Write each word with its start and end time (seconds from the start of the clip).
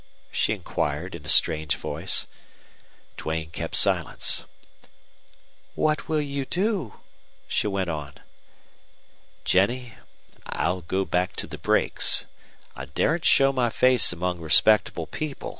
she 0.31 0.51
inquired, 0.51 1.13
in 1.13 1.23
a 1.25 1.29
strange 1.29 1.75
voice. 1.75 2.25
Duane 3.17 3.51
kept 3.51 3.75
silence. 3.75 4.45
"What 5.75 6.09
will 6.09 6.19
you 6.19 6.43
do?" 6.43 6.95
she 7.47 7.67
went 7.67 7.87
on. 7.91 8.15
"Jennie, 9.45 9.93
I'll 10.47 10.81
go 10.81 11.05
back 11.05 11.35
to 11.35 11.45
the 11.45 11.59
brakes. 11.59 12.25
I 12.75 12.85
daren't 12.85 13.25
show 13.25 13.53
my 13.53 13.69
face 13.69 14.11
among 14.11 14.39
respectable 14.39 15.05
people. 15.05 15.49